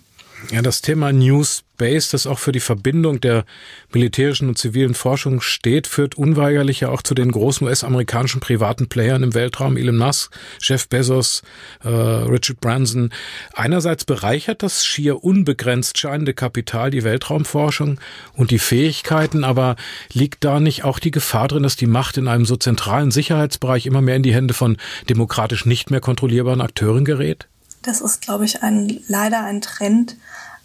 [0.52, 3.44] Ja, das Thema New Space, das auch für die Verbindung der
[3.92, 9.24] militärischen und zivilen Forschung steht, führt unweigerlich ja auch zu den großen US-amerikanischen privaten Playern
[9.24, 10.30] im Weltraum, Elon Musk,
[10.60, 11.42] Jeff Bezos,
[11.82, 13.10] äh, Richard Branson.
[13.54, 17.98] Einerseits bereichert das schier unbegrenzt scheinende Kapital die Weltraumforschung
[18.34, 19.74] und die Fähigkeiten, aber
[20.12, 23.86] liegt da nicht auch die Gefahr drin, dass die Macht in einem so zentralen Sicherheitsbereich
[23.86, 24.76] immer mehr in die Hände von
[25.08, 27.48] demokratisch nicht mehr kontrollierbaren Akteuren gerät?
[27.86, 30.16] Das ist, glaube ich, ein, leider ein Trend,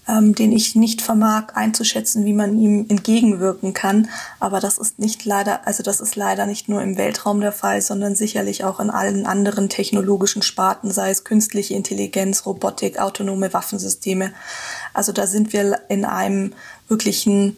[0.08, 4.10] ähm, den ich nicht vermag einzuschätzen, wie man ihm entgegenwirken kann.
[4.40, 7.82] Aber das ist nicht leider, also das ist leider nicht nur im Weltraum der Fall,
[7.84, 14.34] sondern sicherlich auch in allen anderen technologischen Sparten, sei es künstliche Intelligenz, Robotik, autonome Waffensysteme.
[14.94, 16.54] Also da sind wir in einem
[16.88, 17.56] wirklichen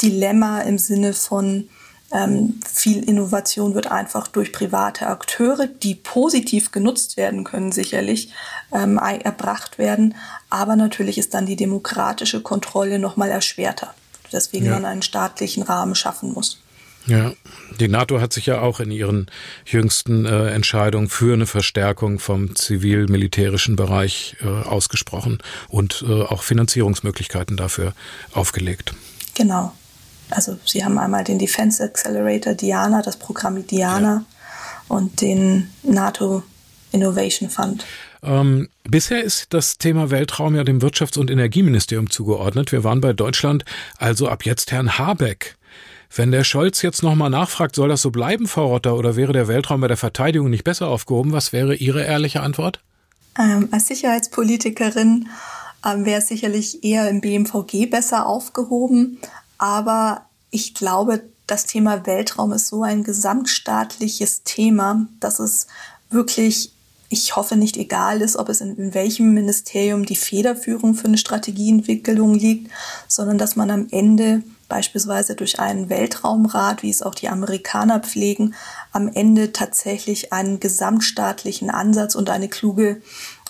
[0.00, 1.68] Dilemma im Sinne von
[2.12, 8.32] ähm, viel Innovation wird einfach durch private Akteure, die positiv genutzt werden können, sicherlich
[8.72, 10.14] ähm, erbracht werden.
[10.50, 13.94] Aber natürlich ist dann die demokratische Kontrolle nochmal erschwerter,
[14.32, 14.72] deswegen ja.
[14.72, 16.58] man einen staatlichen Rahmen schaffen muss.
[17.06, 17.32] Ja,
[17.80, 19.26] die NATO hat sich ja auch in ihren
[19.66, 27.56] jüngsten äh, Entscheidungen für eine Verstärkung vom zivil-militärischen Bereich äh, ausgesprochen und äh, auch Finanzierungsmöglichkeiten
[27.56, 27.92] dafür
[28.32, 28.94] aufgelegt.
[29.34, 29.72] Genau.
[30.32, 34.24] Also sie haben einmal den Defense Accelerator Diana, das Programm Diana ja.
[34.88, 36.42] und den NATO
[36.92, 37.84] Innovation Fund.
[38.22, 42.70] Ähm, bisher ist das Thema Weltraum ja dem Wirtschafts- und Energieministerium zugeordnet.
[42.70, 43.64] Wir waren bei Deutschland,
[43.98, 45.56] also ab jetzt Herrn Habeck.
[46.14, 49.48] Wenn der Scholz jetzt nochmal nachfragt, soll das so bleiben, Frau Rotter, oder wäre der
[49.48, 51.32] Weltraum bei der Verteidigung nicht besser aufgehoben?
[51.32, 52.80] Was wäre Ihre ehrliche Antwort?
[53.38, 55.28] Ähm, als Sicherheitspolitikerin
[55.84, 59.18] ähm, wäre es sicherlich eher im BMVG besser aufgehoben.
[59.62, 65.68] Aber ich glaube, das Thema Weltraum ist so ein gesamtstaatliches Thema, dass es
[66.10, 66.72] wirklich,
[67.08, 71.16] ich hoffe, nicht egal ist, ob es in, in welchem Ministerium die Federführung für eine
[71.16, 72.72] Strategieentwicklung liegt,
[73.06, 78.54] sondern dass man am Ende beispielsweise durch einen Weltraumrat, wie es auch die Amerikaner pflegen,
[78.90, 83.00] am Ende tatsächlich einen gesamtstaatlichen Ansatz und eine kluge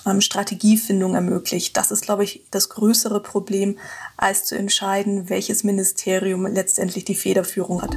[0.07, 1.77] ähm, Strategiefindung ermöglicht.
[1.77, 3.79] Das ist, glaube ich, das größere Problem,
[4.22, 7.96] als zu entscheiden, welches Ministerium letztendlich die Federführung hat.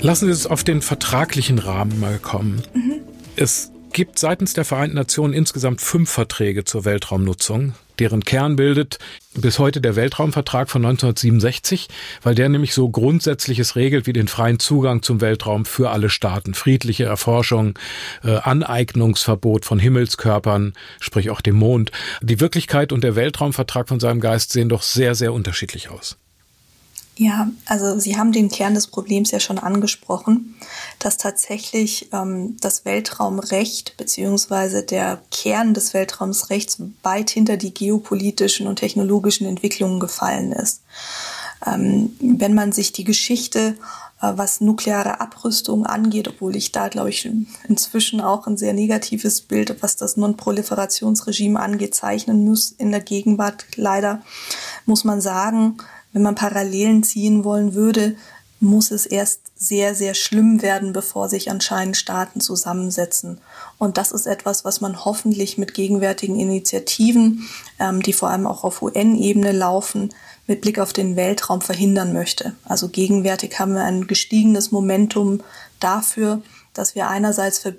[0.00, 2.62] Lassen Sie uns auf den vertraglichen Rahmen mal kommen.
[2.72, 3.00] Mhm.
[3.34, 8.98] Es gibt seitens der Vereinten Nationen insgesamt fünf Verträge zur Weltraumnutzung, deren Kern bildet
[9.34, 11.88] bis heute der Weltraumvertrag von 1967,
[12.22, 16.54] weil der nämlich so Grundsätzliches regelt wie den freien Zugang zum Weltraum für alle Staaten,
[16.54, 17.78] friedliche Erforschung,
[18.24, 21.92] äh, Aneignungsverbot von Himmelskörpern, sprich auch dem Mond.
[22.20, 26.16] Die Wirklichkeit und der Weltraumvertrag von seinem Geist sehen doch sehr, sehr unterschiedlich aus.
[27.20, 30.54] Ja, also Sie haben den Kern des Problems ja schon angesprochen,
[31.00, 38.76] dass tatsächlich ähm, das Weltraumrecht beziehungsweise der Kern des Weltraumsrechts weit hinter die geopolitischen und
[38.76, 40.82] technologischen Entwicklungen gefallen ist.
[41.66, 43.74] Ähm, wenn man sich die Geschichte,
[44.22, 47.28] äh, was nukleare Abrüstung angeht, obwohl ich da, glaube ich,
[47.68, 53.64] inzwischen auch ein sehr negatives Bild, was das Non-Proliferationsregime angeht, zeichnen muss in der Gegenwart
[53.74, 54.22] leider,
[54.86, 55.78] muss man sagen,
[56.18, 58.16] wenn man Parallelen ziehen wollen würde,
[58.58, 63.38] muss es erst sehr, sehr schlimm werden, bevor sich anscheinend Staaten zusammensetzen.
[63.78, 68.64] Und das ist etwas, was man hoffentlich mit gegenwärtigen Initiativen, ähm, die vor allem auch
[68.64, 70.12] auf UN-Ebene laufen,
[70.48, 72.52] mit Blick auf den Weltraum verhindern möchte.
[72.64, 75.44] Also gegenwärtig haben wir ein gestiegenes Momentum
[75.78, 76.42] dafür,
[76.74, 77.76] dass wir einerseits für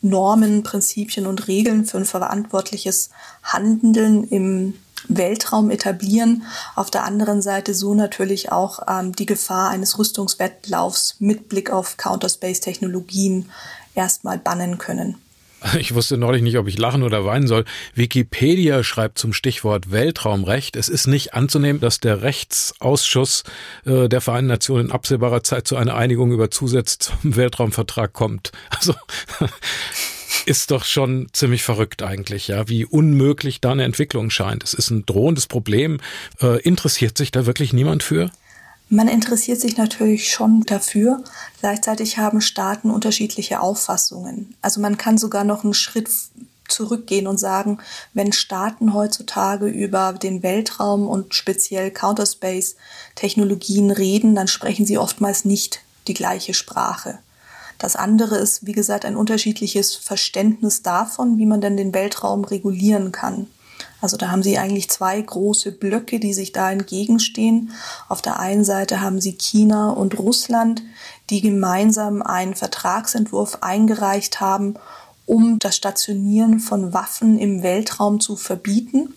[0.00, 3.10] Normen, Prinzipien und Regeln für ein verantwortliches
[3.42, 4.78] Handeln im
[5.16, 6.44] Weltraum etablieren.
[6.74, 11.96] Auf der anderen Seite so natürlich auch ähm, die Gefahr eines Rüstungswettlaufs mit Blick auf
[11.96, 13.50] Counterspace-Technologien
[13.94, 15.16] erstmal bannen können.
[15.78, 17.64] Ich wusste neulich nicht, ob ich lachen oder weinen soll.
[17.94, 20.76] Wikipedia schreibt zum Stichwort Weltraumrecht.
[20.76, 23.44] Es ist nicht anzunehmen, dass der Rechtsausschuss
[23.84, 28.52] äh, der Vereinten Nationen in absehbarer Zeit zu einer Einigung über Zusätze zum Weltraumvertrag kommt.
[28.70, 28.94] Also
[30.46, 34.64] ist doch schon ziemlich verrückt eigentlich, ja, wie unmöglich da eine Entwicklung scheint.
[34.64, 36.00] Es ist ein drohendes Problem.
[36.40, 38.30] Äh, interessiert sich da wirklich niemand für?
[38.88, 41.24] Man interessiert sich natürlich schon dafür.
[41.60, 44.54] Gleichzeitig haben Staaten unterschiedliche Auffassungen.
[44.60, 46.10] Also man kann sogar noch einen Schritt
[46.68, 47.78] zurückgehen und sagen,
[48.12, 55.80] wenn Staaten heutzutage über den Weltraum und speziell Counterspace-Technologien reden, dann sprechen sie oftmals nicht
[56.06, 57.18] die gleiche Sprache.
[57.82, 63.10] Das andere ist, wie gesagt, ein unterschiedliches Verständnis davon, wie man denn den Weltraum regulieren
[63.10, 63.48] kann.
[64.00, 67.72] Also da haben Sie eigentlich zwei große Blöcke, die sich da entgegenstehen.
[68.08, 70.84] Auf der einen Seite haben Sie China und Russland,
[71.28, 74.76] die gemeinsam einen Vertragsentwurf eingereicht haben,
[75.26, 79.12] um das Stationieren von Waffen im Weltraum zu verbieten.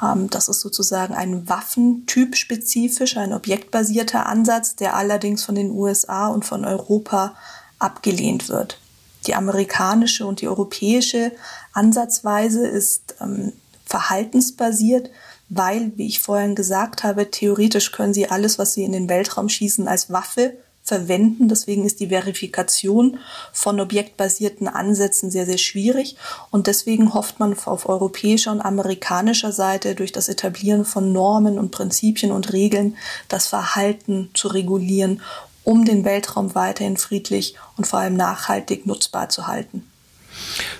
[0.00, 6.28] Ähm, das ist sozusagen ein Waffentyp spezifisch, ein objektbasierter Ansatz, der allerdings von den USA
[6.28, 7.34] und von Europa
[7.80, 8.78] abgelehnt wird.
[9.26, 11.32] Die amerikanische und die europäische
[11.72, 13.52] Ansatzweise ist ähm,
[13.84, 15.10] verhaltensbasiert,
[15.48, 19.48] weil, wie ich vorhin gesagt habe, theoretisch können sie alles, was sie in den Weltraum
[19.48, 21.48] schießen, als Waffe verwenden.
[21.48, 23.18] Deswegen ist die Verifikation
[23.52, 26.16] von objektbasierten Ansätzen sehr, sehr schwierig.
[26.50, 31.70] Und deswegen hofft man auf europäischer und amerikanischer Seite durch das Etablieren von Normen und
[31.70, 32.96] Prinzipien und Regeln
[33.28, 35.20] das Verhalten zu regulieren
[35.64, 39.84] um den Weltraum weiterhin friedlich und vor allem nachhaltig nutzbar zu halten.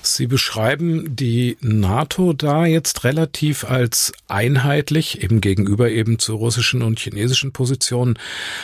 [0.01, 6.99] Sie beschreiben die NATO da jetzt relativ als einheitlich, eben gegenüber eben zu russischen und
[6.99, 8.17] chinesischen Positionen.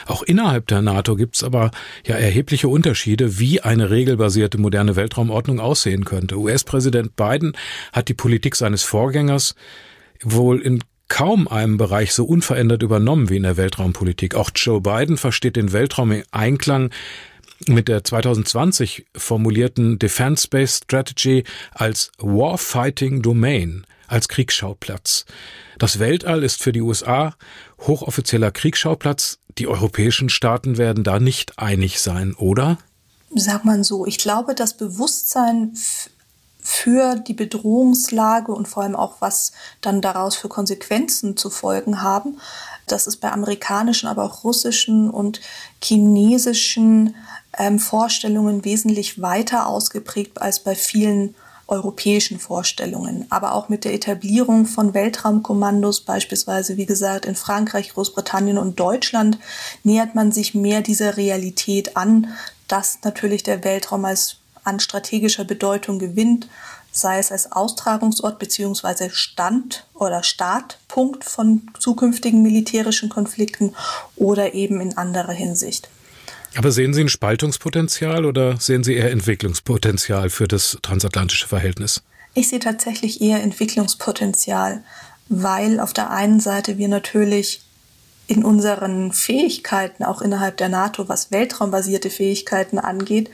[0.05, 1.71] Auch innerhalb der NATO gibt es aber
[2.05, 6.37] ja erhebliche Unterschiede, wie eine regelbasierte moderne Weltraumordnung aussehen könnte.
[6.37, 7.53] US-Präsident Biden
[7.91, 9.55] hat die Politik seines Vorgängers
[10.23, 14.35] wohl in kaum einem Bereich so unverändert übernommen wie in der Weltraumpolitik.
[14.35, 16.91] Auch Joe Biden versteht den Weltraum im Einklang
[17.65, 25.25] mit der 2020 formulierten Defense Space Strategy als Warfighting Domain, als Kriegsschauplatz.
[25.79, 27.35] Das Weltall ist für die USA
[27.79, 29.39] hochoffizieller Kriegsschauplatz.
[29.57, 32.77] Die europäischen Staaten werden da nicht einig sein, oder?
[33.35, 35.73] Sag man so, ich glaube, das Bewusstsein
[36.67, 42.41] für die Bedrohungslage und vor allem auch, was dann daraus für Konsequenzen zu folgen haben.
[42.87, 45.39] Das ist bei amerikanischen, aber auch russischen und
[45.81, 47.15] chinesischen
[47.57, 51.35] ähm, Vorstellungen wesentlich weiter ausgeprägt als bei vielen
[51.67, 53.27] europäischen Vorstellungen.
[53.29, 59.39] Aber auch mit der Etablierung von Weltraumkommandos, beispielsweise wie gesagt in Frankreich, Großbritannien und Deutschland,
[59.83, 62.27] nähert man sich mehr dieser Realität an,
[62.67, 66.47] dass natürlich der Weltraum als an strategischer Bedeutung gewinnt,
[66.91, 69.09] sei es als Austragungsort bzw.
[69.11, 73.75] Stand oder Startpunkt von zukünftigen militärischen Konflikten
[74.15, 75.89] oder eben in anderer Hinsicht.
[76.55, 82.01] Aber sehen Sie ein Spaltungspotenzial oder sehen Sie eher Entwicklungspotenzial für das transatlantische Verhältnis?
[82.33, 84.83] Ich sehe tatsächlich eher Entwicklungspotenzial,
[85.29, 87.61] weil auf der einen Seite wir natürlich
[88.27, 93.29] in unseren Fähigkeiten, auch innerhalb der NATO, was weltraumbasierte Fähigkeiten angeht,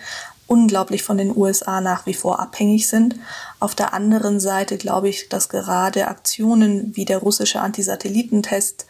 [0.47, 3.15] unglaublich von den USA nach wie vor abhängig sind.
[3.59, 8.85] Auf der anderen Seite glaube ich, dass gerade Aktionen wie der russische Antisatellitentest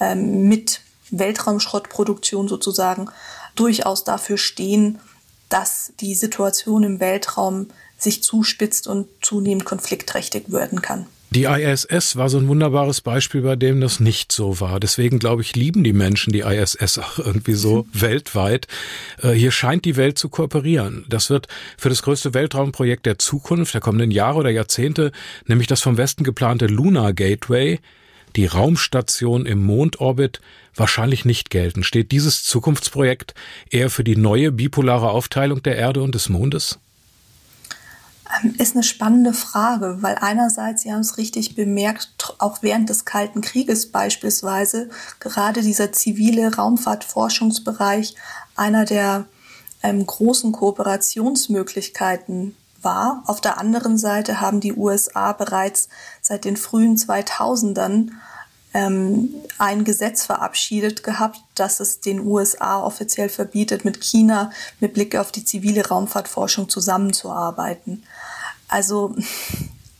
[0.00, 3.08] ähm, mit Weltraumschrottproduktion sozusagen
[3.54, 4.98] durchaus dafür stehen,
[5.48, 11.06] dass die Situation im Weltraum sich zuspitzt und zunehmend konfliktträchtig werden kann.
[11.36, 14.80] Die ISS war so ein wunderbares Beispiel, bei dem das nicht so war.
[14.80, 18.00] Deswegen glaube ich, lieben die Menschen die ISS auch irgendwie so mhm.
[18.00, 18.66] weltweit.
[19.20, 21.04] Äh, hier scheint die Welt zu kooperieren.
[21.10, 25.12] Das wird für das größte Weltraumprojekt der Zukunft, der kommenden Jahre oder Jahrzehnte,
[25.44, 27.80] nämlich das vom Westen geplante Lunar Gateway,
[28.34, 30.40] die Raumstation im Mondorbit,
[30.74, 31.84] wahrscheinlich nicht gelten.
[31.84, 33.34] Steht dieses Zukunftsprojekt
[33.68, 36.78] eher für die neue bipolare Aufteilung der Erde und des Mondes?
[38.42, 43.04] Ähm, ist eine spannende Frage, weil einerseits, Sie haben es richtig bemerkt, auch während des
[43.04, 44.88] Kalten Krieges beispielsweise
[45.20, 48.16] gerade dieser zivile Raumfahrtforschungsbereich
[48.56, 49.26] einer der
[49.82, 53.22] ähm, großen Kooperationsmöglichkeiten war.
[53.26, 55.88] Auf der anderen Seite haben die USA bereits
[56.20, 58.10] seit den frühen 2000ern
[58.76, 65.16] ähm, ein Gesetz verabschiedet gehabt, das es den USA offiziell verbietet, mit China mit Blick
[65.16, 68.02] auf die zivile Raumfahrtforschung zusammenzuarbeiten.
[68.68, 69.16] Also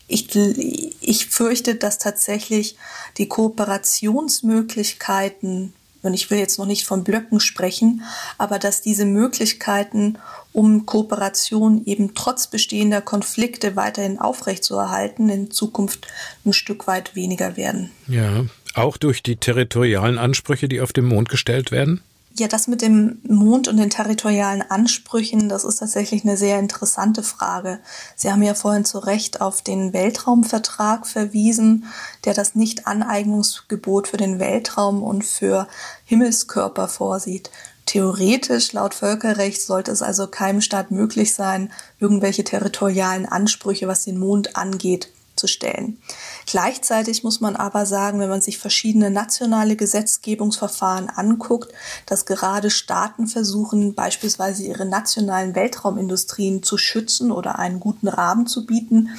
[0.07, 2.77] ich, ich fürchte, dass tatsächlich
[3.17, 8.03] die Kooperationsmöglichkeiten, und ich will jetzt noch nicht von Blöcken sprechen,
[8.37, 10.19] aber dass diese Möglichkeiten,
[10.53, 16.05] um Kooperation eben trotz bestehender Konflikte weiterhin aufrechtzuerhalten, in Zukunft
[16.45, 17.89] ein Stück weit weniger werden.
[18.07, 18.45] Ja,
[18.77, 22.01] auch durch die territorialen Ansprüche, die auf dem Mond gestellt werden?
[22.39, 27.23] Ja, das mit dem Mond und den territorialen Ansprüchen, das ist tatsächlich eine sehr interessante
[27.23, 27.79] Frage.
[28.15, 31.85] Sie haben ja vorhin zu Recht auf den Weltraumvertrag verwiesen,
[32.25, 35.67] der das Nicht-Aneignungsgebot für den Weltraum und für
[36.05, 37.49] Himmelskörper vorsieht.
[37.87, 44.19] Theoretisch, laut Völkerrecht, sollte es also keinem Staat möglich sein, irgendwelche territorialen Ansprüche, was den
[44.19, 46.01] Mond angeht, zu stellen.
[46.45, 51.71] Gleichzeitig muss man aber sagen, wenn man sich verschiedene nationale Gesetzgebungsverfahren anguckt,
[52.05, 58.65] dass gerade Staaten versuchen, beispielsweise ihre nationalen Weltraumindustrien zu schützen oder einen guten Rahmen zu
[58.65, 59.09] bieten,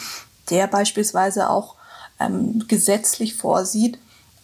[0.50, 1.76] der beispielsweise auch
[2.20, 3.98] ähm, gesetzlich vorsieht,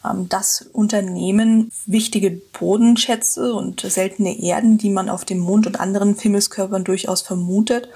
[0.05, 6.15] ähm, dass Unternehmen wichtige Bodenschätze und seltene Erden, die man auf dem Mond und anderen
[6.15, 7.89] Himmelskörpern durchaus vermutet,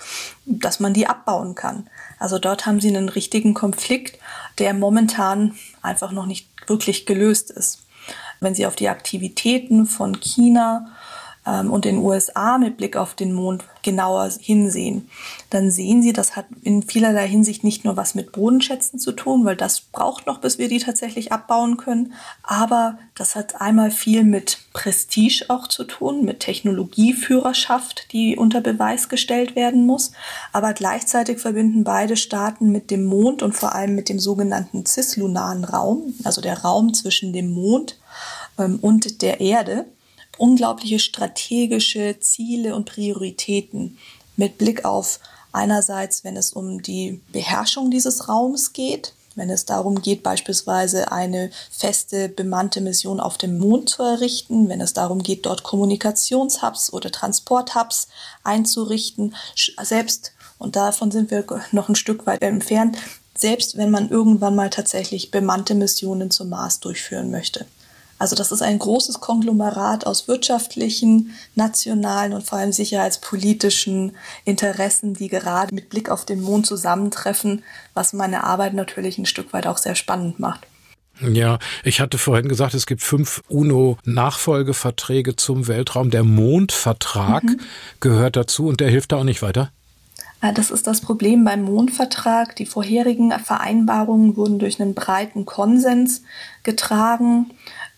[0.46, 1.88] dass man die abbauen kann.
[2.18, 4.18] Also dort haben sie einen richtigen Konflikt,
[4.58, 7.84] der momentan einfach noch nicht wirklich gelöst ist.
[8.40, 10.86] Wenn Sie auf die Aktivitäten von China
[11.48, 15.08] und den USA mit Blick auf den Mond genauer hinsehen,
[15.50, 19.44] dann sehen Sie, das hat in vielerlei Hinsicht nicht nur was mit Bodenschätzen zu tun,
[19.44, 24.24] weil das braucht noch, bis wir die tatsächlich abbauen können, aber das hat einmal viel
[24.24, 30.12] mit Prestige auch zu tun, mit Technologieführerschaft, die unter Beweis gestellt werden muss,
[30.52, 35.64] aber gleichzeitig verbinden beide Staaten mit dem Mond und vor allem mit dem sogenannten cislunaren
[35.64, 37.98] Raum, also der Raum zwischen dem Mond
[38.58, 39.86] ähm, und der Erde
[40.38, 43.98] unglaubliche strategische Ziele und Prioritäten
[44.36, 45.20] mit Blick auf
[45.52, 51.50] einerseits, wenn es um die Beherrschung dieses Raums geht, wenn es darum geht, beispielsweise eine
[51.70, 57.10] feste bemannte Mission auf dem Mond zu errichten, wenn es darum geht, dort Kommunikationshubs oder
[57.10, 58.08] Transporthubs
[58.42, 59.34] einzurichten,
[59.82, 62.98] selbst, und davon sind wir noch ein Stück weit entfernt,
[63.36, 67.66] selbst wenn man irgendwann mal tatsächlich bemannte Missionen zum Mars durchführen möchte.
[68.18, 75.28] Also das ist ein großes Konglomerat aus wirtschaftlichen, nationalen und vor allem sicherheitspolitischen Interessen, die
[75.28, 77.62] gerade mit Blick auf den Mond zusammentreffen,
[77.94, 80.66] was meine Arbeit natürlich ein Stück weit auch sehr spannend macht.
[81.20, 86.10] Ja, ich hatte vorhin gesagt, es gibt fünf UNO-Nachfolgeverträge zum Weltraum.
[86.10, 87.60] Der Mondvertrag mhm.
[88.00, 89.72] gehört dazu und der hilft da auch nicht weiter?
[90.40, 92.54] Äh, das ist das Problem beim Mondvertrag.
[92.56, 96.22] Die vorherigen Vereinbarungen wurden durch einen breiten Konsens
[96.62, 97.50] getragen.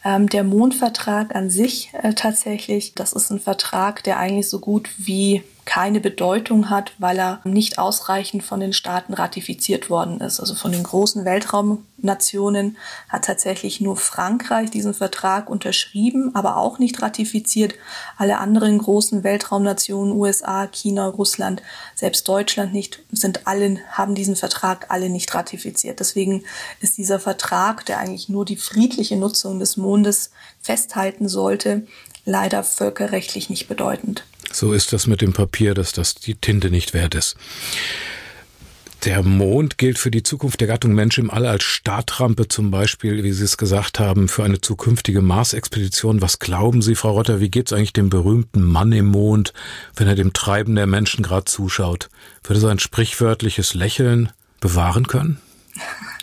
[0.05, 4.89] Ähm, der Mondvertrag an sich äh, tatsächlich, das ist ein Vertrag, der eigentlich so gut
[4.97, 10.41] wie keine Bedeutung hat, weil er nicht ausreichend von den Staaten ratifiziert worden ist.
[10.41, 12.77] Also von den großen Weltraumnationen
[13.09, 17.75] hat tatsächlich nur Frankreich diesen Vertrag unterschrieben, aber auch nicht ratifiziert.
[18.17, 21.63] Alle anderen großen Weltraumnationen, USA, China, Russland,
[21.95, 26.01] selbst Deutschland nicht, sind alle, haben diesen Vertrag alle nicht ratifiziert.
[26.01, 26.45] Deswegen
[26.81, 30.31] ist dieser Vertrag, der eigentlich nur die friedliche Nutzung des Mondes
[30.61, 31.87] festhalten sollte,
[32.25, 34.25] leider völkerrechtlich nicht bedeutend.
[34.53, 37.37] So ist das mit dem Papier, dass das die Tinte nicht wert ist.
[39.05, 43.23] Der Mond gilt für die Zukunft der Gattung Mensch im All als Startrampe zum Beispiel,
[43.25, 46.21] wie Sie es gesagt haben, für eine zukünftige Mars-Expedition.
[46.21, 49.55] Was glauben Sie, Frau Rotter, wie geht es eigentlich dem berühmten Mann im Mond,
[49.97, 52.11] wenn er dem Treiben der Menschen gerade zuschaut?
[52.45, 55.41] Würde er ein sprichwörtliches Lächeln bewahren können?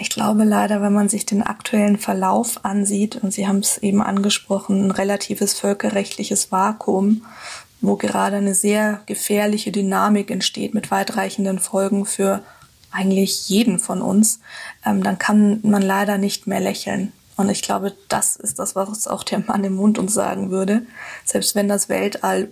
[0.00, 4.02] Ich glaube leider, wenn man sich den aktuellen Verlauf ansieht, und Sie haben es eben
[4.02, 7.24] angesprochen, ein relatives völkerrechtliches Vakuum,
[7.80, 12.42] wo gerade eine sehr gefährliche Dynamik entsteht mit weitreichenden Folgen für
[12.90, 14.40] eigentlich jeden von uns,
[14.84, 17.12] ähm, dann kann man leider nicht mehr lächeln.
[17.36, 20.82] Und ich glaube, das ist das, was auch der Mann im Mund uns sagen würde.
[21.24, 22.50] Selbst wenn das Weltall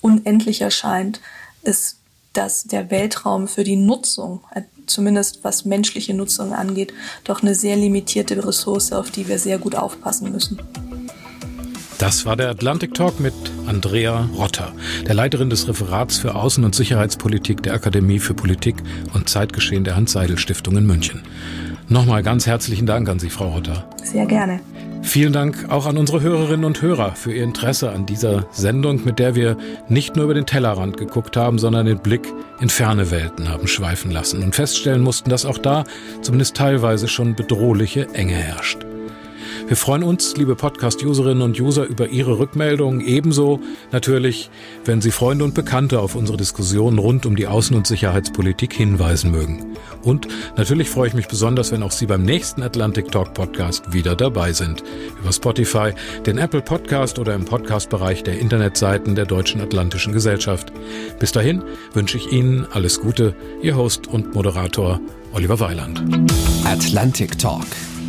[0.00, 1.20] unendlich erscheint,
[1.62, 1.98] ist
[2.32, 4.40] dass der Weltraum für die Nutzung,
[4.86, 6.92] zumindest was menschliche Nutzung angeht,
[7.24, 10.58] doch eine sehr limitierte Ressource, auf die wir sehr gut aufpassen müssen.
[11.98, 13.32] Das war der Atlantic Talk mit
[13.66, 14.72] Andrea Rotter,
[15.06, 18.74] der Leiterin des Referats für Außen- und Sicherheitspolitik der Akademie für Politik
[19.14, 21.22] und Zeitgeschehen der Hans-Seidel-Stiftung in München.
[21.88, 23.88] Nochmal ganz herzlichen Dank an Sie, Frau Rotter.
[24.02, 24.60] Sehr gerne.
[25.02, 29.18] Vielen Dank auch an unsere Hörerinnen und Hörer für Ihr Interesse an dieser Sendung, mit
[29.18, 29.56] der wir
[29.88, 32.26] nicht nur über den Tellerrand geguckt haben, sondern den Blick
[32.60, 35.84] in ferne Welten haben schweifen lassen und feststellen mussten, dass auch da
[36.22, 38.86] zumindest teilweise schon bedrohliche Enge herrscht.
[39.72, 43.00] Wir freuen uns, liebe Podcast-Userinnen und User, über Ihre Rückmeldungen.
[43.00, 43.58] Ebenso
[43.90, 44.50] natürlich,
[44.84, 49.30] wenn Sie Freunde und Bekannte auf unsere Diskussionen rund um die Außen- und Sicherheitspolitik hinweisen
[49.30, 49.74] mögen.
[50.02, 54.14] Und natürlich freue ich mich besonders, wenn auch Sie beim nächsten Atlantic Talk Podcast wieder
[54.14, 54.84] dabei sind.
[55.18, 55.94] Über Spotify,
[56.26, 60.70] den Apple Podcast oder im Podcast-Bereich der Internetseiten der Deutschen Atlantischen Gesellschaft.
[61.18, 61.62] Bis dahin
[61.94, 63.34] wünsche ich Ihnen alles Gute.
[63.62, 65.00] Ihr Host und Moderator
[65.32, 66.04] Oliver Weiland.
[66.66, 67.64] Atlantic Talk